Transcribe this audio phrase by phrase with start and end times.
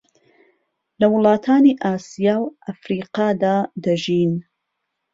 [0.99, 4.31] لە وڵاتانی ئاسیا و ئەفریقادا دەژین